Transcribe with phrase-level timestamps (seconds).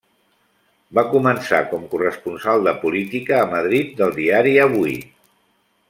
[0.99, 4.99] Va començar com corresponsal de política a Madrid del diari Avui.